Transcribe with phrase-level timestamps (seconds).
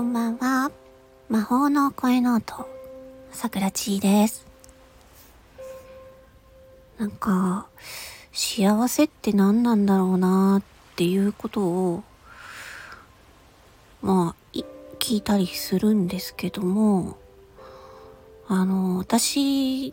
[0.00, 0.72] こんばんは。
[1.28, 2.66] 魔法の声の音、
[3.32, 4.46] さくらちーです。
[6.96, 7.66] なんか、
[8.32, 12.02] 幸せって何なんだろうなっていうことを、
[14.00, 14.58] まあ、
[14.98, 17.18] 聞いたりするんですけども、
[18.48, 19.92] あの、私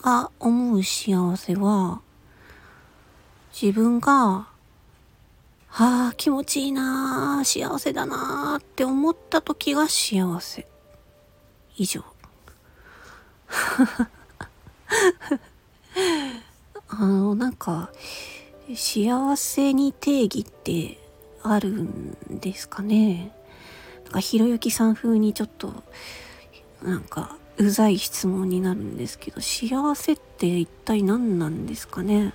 [0.00, 2.00] が思う幸せは、
[3.52, 4.48] 自分が
[5.70, 10.66] ああ、気持ちいいなあ幸せだなあって思った時が幸せ。
[11.76, 12.04] 以上。
[16.88, 17.90] あの、なんか、
[18.74, 20.98] 幸せに定義って
[21.42, 23.32] あるんですかね。
[24.04, 25.84] なんか、ひろゆきさん風にちょっと、
[26.82, 32.32] なんか、うざい質問になるんですけど、幸せって一体何なんですかね。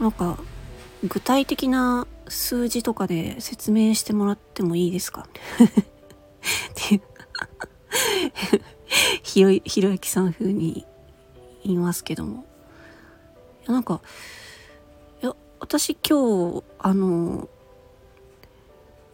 [0.00, 0.38] なんか、
[1.08, 5.22] 具体的な数字とかで説明してもらってもいいですか？
[5.22, 7.02] っていう
[9.22, 10.86] ひろひろゆきさん風に
[11.64, 12.44] 言いますけども。
[13.62, 14.00] いやなんか
[15.22, 17.48] いや私今日あの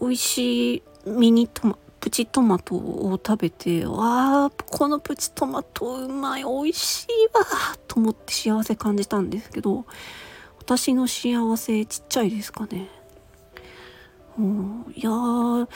[0.00, 7.44] 美味しいミニトマプチトマトを食べてわあこのプチトマトうまい美味しいわ
[7.88, 9.84] と思って幸せ感じたんですけど
[10.68, 12.90] 私の幸せちっちゃいですかね。
[14.38, 15.66] うん、いや今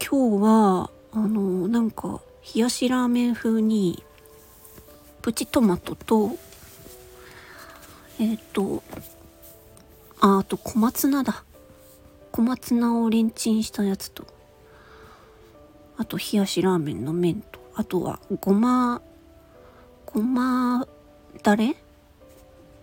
[0.00, 2.22] 日はあのなんか
[2.54, 4.02] 冷やしラーメン風に
[5.20, 6.30] プチトマトと
[8.18, 8.82] えっ、ー、と
[10.18, 11.44] ああと小松菜だ
[12.32, 14.24] 小松菜をレンチンしたやつと
[15.98, 19.02] あと冷やしラーメンの麺とあとはごま
[20.06, 20.88] ごま
[21.42, 21.76] だれ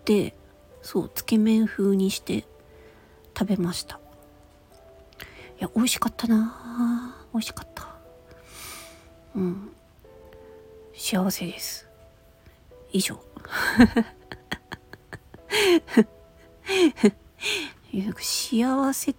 [0.06, 0.36] で
[0.84, 2.45] そうつけ麺風にして
[3.36, 4.00] 食べました。
[5.59, 7.17] いや美味しかったな。
[7.34, 7.88] 美味しかった。
[9.35, 9.72] うん。
[10.94, 11.88] 幸せです。
[12.91, 13.19] 以上。
[18.19, 19.16] 幸せっ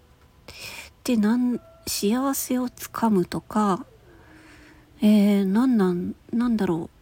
[1.02, 3.84] て何幸せをつかむとか
[5.02, 6.93] えー、何なんなんだろう。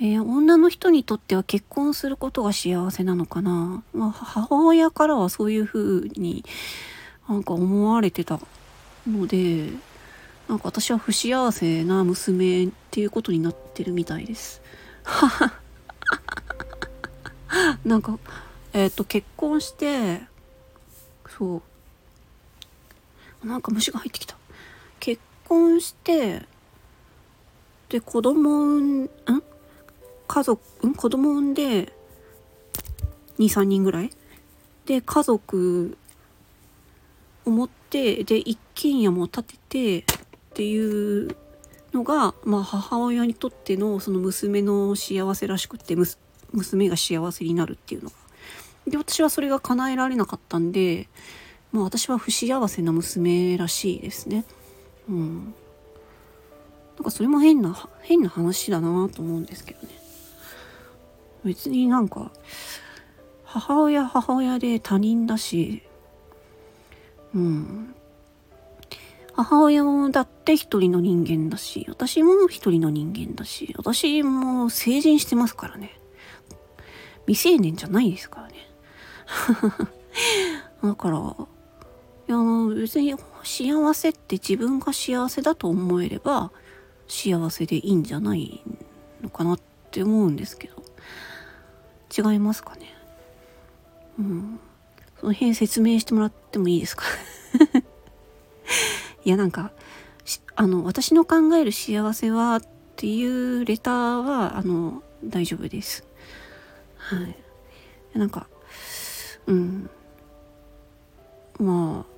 [0.00, 6.44] えー、女の人にとっては結婚することが幸せなのかな、まあ、母親からはそういう風に
[7.28, 8.40] なんか思われてた
[9.08, 9.70] ので
[10.48, 14.60] なんか私は不幸せな娘っていうことになってるみたいです。
[17.84, 18.18] なんか
[18.72, 20.22] えっ、ー、と結婚して
[21.38, 21.62] そ
[23.42, 23.46] う。
[23.46, 24.36] なんか虫が入ってきた。
[25.00, 26.42] 結婚して
[27.88, 29.10] で子供んん
[30.26, 30.94] 家族、ん？
[30.94, 31.92] 子供産んで、
[33.38, 34.10] 2、3人ぐらい？
[34.86, 35.96] で、家族
[37.44, 40.04] を持って、で、一軒家も建ててっ
[40.54, 41.36] ていう
[41.92, 45.96] のが、まあ母親にとってのその娘の幸せらしくって
[46.52, 48.16] 娘が幸せになるっていうのが。
[48.86, 51.08] で、私はそれが叶えられなかったんで、
[51.72, 54.44] まあ私は不幸せな娘らしいですね。
[55.08, 55.54] うん。
[56.96, 60.03] なんかそれも変な、変な話だなと思うんですけどね。
[61.44, 62.32] 別になんか
[63.44, 65.82] 母親母親で他人だし
[67.34, 67.94] うん。
[69.32, 75.98] 母親だって一人の人間だし私も一人の人間だし私も成人してますからね。
[77.26, 78.54] 未成年じゃないですからね。
[80.82, 81.18] だから
[82.28, 86.52] いや別に幸せって自分が幸せだと思えれば
[87.08, 88.62] 幸せでいいんじゃない
[89.22, 90.73] のかなって思うんですけど
[92.16, 92.94] 違いますかね。
[94.18, 94.60] うん。
[95.20, 97.04] その辺説明してもらってもいいですか？
[99.24, 99.70] いやなんか
[100.56, 102.62] あの私の考える幸せはっ
[102.96, 106.06] ていうレターはあの大丈夫です。
[106.96, 108.18] はい。
[108.18, 108.46] なんか
[109.46, 109.90] うん。
[111.58, 112.14] まあ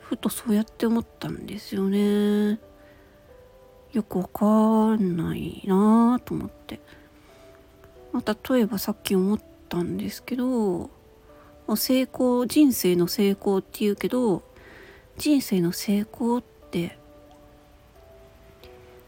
[0.00, 2.58] ふとそうやって思ったんですよね。
[3.92, 6.80] よくわかんないなと思って。
[8.24, 10.90] ま、例えばさっき思ったんですけど、
[11.76, 14.42] 成功人生の成功っていうけど
[15.18, 16.96] 人生の成功って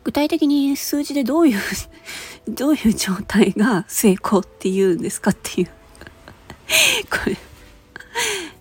[0.05, 1.61] 具体的に数字でどういう
[2.49, 5.71] どういう状態が成功っていうんですかっていう。
[7.11, 7.37] これ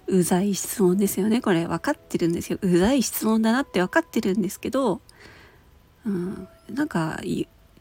[0.07, 1.41] うざい質問ですよね。
[1.41, 2.59] これ分かってるんですよ。
[2.61, 5.01] うざい質問だなって分かってるんですけど、
[6.05, 7.19] うん、なんか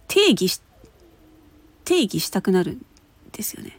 [0.06, 0.60] 定義し
[1.88, 2.84] 定義したくなるん
[3.32, 3.78] ですよね。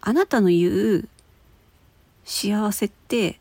[0.00, 1.08] あなたの言う
[2.24, 3.38] 幸せって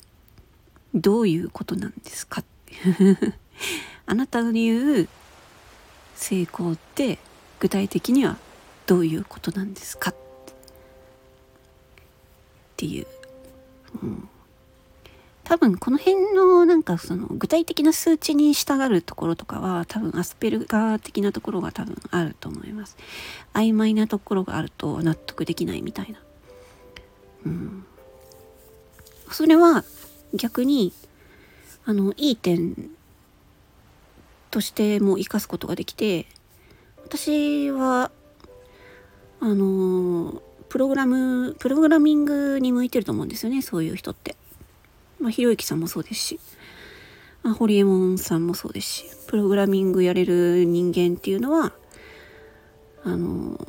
[0.94, 2.44] どういうことなんですか？
[4.06, 5.07] あなたの言う
[6.15, 7.18] 成功って
[7.62, 8.38] 具体的には
[8.88, 10.12] どういうことなんですか？
[10.12, 10.15] っ
[12.75, 13.07] ていう、
[14.03, 14.29] うん、
[15.51, 22.95] 多分この辺のなんかその具体的な数値に従うところとかは多分アスペルガー的なところが多分あると思います。
[23.53, 26.19] 曖昧なところがあると納得できないみたいな。
[27.48, 27.86] うん。
[29.30, 29.83] それは
[30.33, 30.94] 逆に
[31.83, 32.89] あのいい点
[34.51, 36.27] としても生かすことができて
[37.03, 38.09] 私は
[39.42, 44.38] あのプログラムプログラミングに向いてると思うんですよねそういう人って。
[45.21, 46.39] まあ、ひろゆきさんもそうですし、
[47.44, 51.73] まあ、ホリエモンさんもそうですし、プログラミングやれる人間っていうのは、
[53.03, 53.68] あの、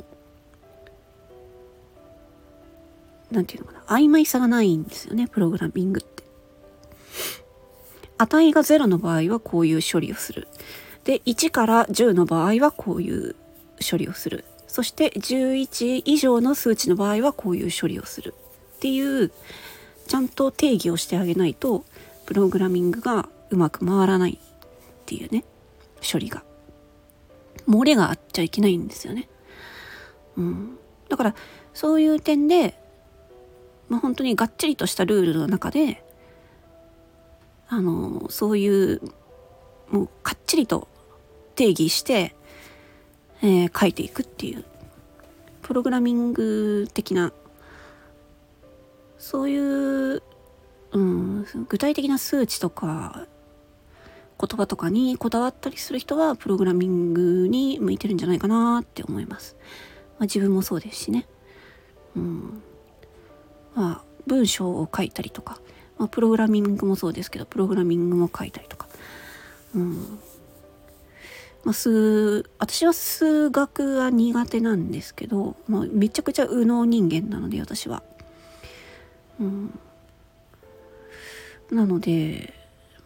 [3.31, 6.23] なんていうのかな、曖昧さがないんですよね、プログラミングって。
[8.17, 10.47] 値が0の場合はこういう処理をする。
[11.03, 13.35] で、1から10の場合はこういう
[13.79, 14.45] 処理をする。
[14.67, 18.33] そして11以上の数値の場合はこういう処理をする。
[18.77, 19.31] っていう
[20.07, 21.85] ちゃんと定義をしてあげないと
[22.25, 24.39] プログラミングがうまく回らないっ
[25.05, 25.43] ていうね
[26.09, 26.43] 処理が
[27.67, 29.29] 漏れがあっちゃいけないんですよね。
[30.37, 30.77] うん、
[31.09, 31.35] だから
[31.73, 32.77] そういう点で、
[33.89, 36.03] まあ、本当にがっちりとしたルールの中で
[37.69, 39.01] あのそういう
[39.89, 40.87] もうかっちりと
[41.55, 42.35] 定義して、
[43.41, 44.65] えー、書いていくっていう
[45.61, 47.31] プログラミング的な
[49.17, 50.23] そういう、
[50.91, 53.27] うん、具体的な数値とか
[54.39, 59.55] 言葉とかにこだわったりする人はプログラミングに向いてるんじゃないかなって思います。
[60.13, 61.27] まあ、自分もそうですしね。
[62.15, 62.61] うん。
[63.75, 65.59] まあ、文章を書いたりとか、
[65.97, 68.87] まあ、プログラミングもそうですけど、プログラミングも書いたりとか。
[69.75, 70.19] うん。
[71.63, 78.03] まあ、数、私は数学は苦手なんですけど、まあ、めちゃくちゃ右脳人間なので、私は。
[79.39, 79.79] うん、
[81.71, 82.53] なので、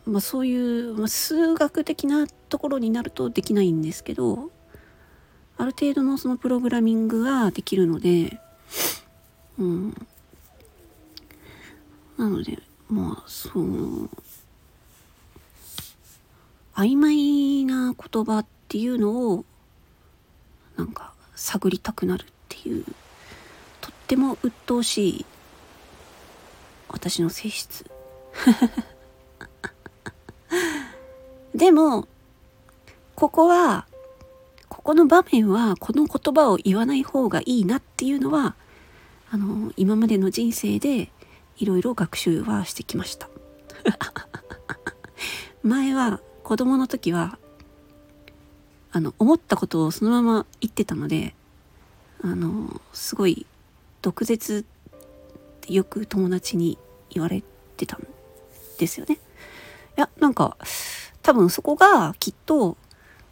[0.05, 4.51] まあ、そういう、まあ、数学的なところになるとできないんですけど
[5.57, 8.39] ある程度のそのプログラミングができるので、
[9.57, 10.07] うん、
[12.17, 12.59] なので
[12.89, 14.09] まあその
[16.75, 19.45] 曖昧な言葉っていうのを
[20.77, 22.83] なんか探りたくなるっていう
[23.81, 25.25] とっても鬱陶しい
[26.89, 27.89] 私の性質。
[31.55, 32.07] でも
[33.15, 33.87] ここは
[34.69, 38.55] ここの場面はこの言葉を言わない方がいいなっていうのは
[39.31, 41.09] あの今までの人生で
[41.57, 43.29] いろいろ学習はしてきました。
[45.63, 47.37] 前は子供の時は
[48.91, 51.35] あの思ったことをそのまま言ってたので
[52.23, 53.45] あのすごい
[54.01, 54.65] 毒舌
[55.67, 56.77] ってよく友達に
[57.09, 57.43] 言われ
[57.75, 58.07] てたん
[58.79, 59.15] ですよね。
[59.15, 59.19] い
[59.99, 60.57] や、なんか、
[61.21, 62.77] 多分そこがきっと、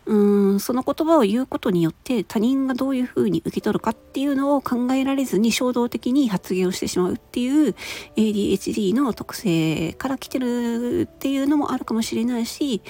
[0.06, 7.74] うーん、その言葉を言うことによって他人がどういうふうに受け取るかっていうのを考えられずに衝動的に発言をしてしまうっていう
[8.16, 12.82] ADHD の特性から来てるっていうのもあるかもしれないし、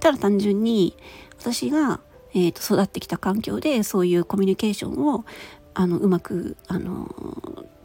[0.00, 0.96] ただ単純に
[1.38, 2.00] 私が、
[2.34, 5.24] えー、と育ってきた環境でそういうコミュニケーションを
[5.74, 7.14] あのうまくあの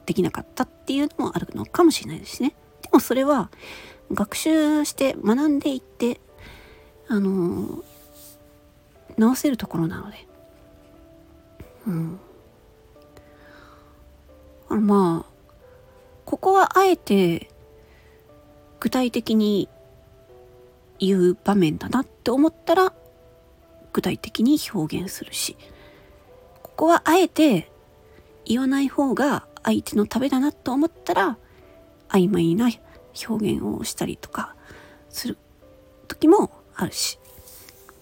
[0.05, 2.55] できなかったっていうのもあるのかもしれないですね。
[2.81, 3.49] でもそれは
[4.11, 6.19] 学習して学んでいって
[7.07, 7.83] あの
[9.17, 10.27] 直せるところなので。
[11.87, 12.19] うん。
[14.69, 15.33] あまあ
[16.25, 17.49] ここはあえて
[18.79, 19.69] 具体的に
[20.99, 22.93] 言う場面だなって思ったら
[23.91, 25.57] 具体的に表現するし
[26.63, 27.71] ここはあえて
[28.45, 31.37] 言わない方が相手のためだなと思ったら
[32.09, 32.69] 曖昧な
[33.27, 34.55] 表現をしたりとか
[35.09, 35.37] する
[36.07, 37.19] 時もあるし。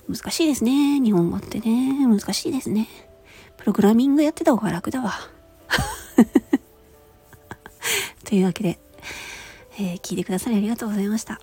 [0.09, 0.99] 難しいですね。
[0.99, 2.05] 日本語ってね。
[2.05, 2.87] 難しいですね。
[3.57, 5.13] プログラミングやってた方が楽だわ。
[8.25, 8.79] というわけで、
[9.77, 11.39] えー、聞いてくださりありがとうございました。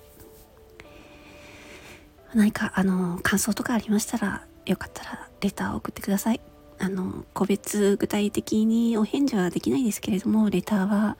[2.33, 6.41] 何かあの感想とかありましたらよかったらレターを送ってください。
[6.79, 11.17] あの個別具体的にお返事はできないですけれどもレターは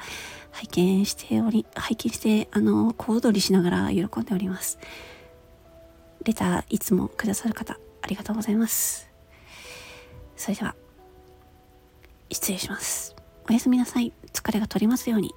[0.52, 4.80] 拝見しており拝見してあの小躍りしながら喜んでおります。
[6.24, 9.10] レターいつもくださる方ありがとうございます。
[10.36, 10.76] それでは
[12.32, 13.16] 失礼します。
[13.50, 14.14] おやすみなさい。
[14.32, 15.34] 疲れが取れますように。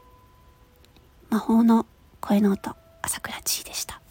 [1.31, 1.87] 魔法の
[2.21, 4.01] 声の音朝倉千恵でした。